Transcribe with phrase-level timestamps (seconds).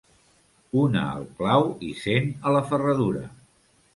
[0.83, 3.25] Una al clau i cent a la ferradura.